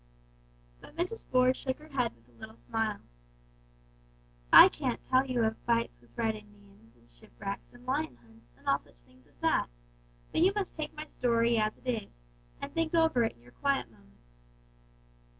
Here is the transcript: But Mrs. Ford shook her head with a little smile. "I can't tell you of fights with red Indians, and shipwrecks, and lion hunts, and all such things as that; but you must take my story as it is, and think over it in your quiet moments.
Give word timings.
But 0.79 0.95
Mrs. 0.95 1.27
Ford 1.27 1.55
shook 1.55 1.77
her 1.77 1.89
head 1.89 2.15
with 2.15 2.27
a 2.27 2.31
little 2.39 2.55
smile. 2.57 3.01
"I 4.51 4.67
can't 4.67 4.99
tell 5.03 5.27
you 5.27 5.43
of 5.43 5.57
fights 5.59 6.01
with 6.01 6.17
red 6.17 6.33
Indians, 6.33 6.95
and 6.95 7.07
shipwrecks, 7.11 7.71
and 7.71 7.85
lion 7.85 8.17
hunts, 8.17 8.49
and 8.57 8.67
all 8.67 8.79
such 8.79 8.97
things 9.01 9.27
as 9.27 9.37
that; 9.41 9.67
but 10.31 10.41
you 10.41 10.53
must 10.55 10.73
take 10.75 10.95
my 10.95 11.05
story 11.05 11.59
as 11.59 11.77
it 11.77 11.87
is, 11.87 12.09
and 12.59 12.73
think 12.73 12.95
over 12.95 13.23
it 13.23 13.33
in 13.35 13.43
your 13.43 13.51
quiet 13.51 13.91
moments. 13.91 14.47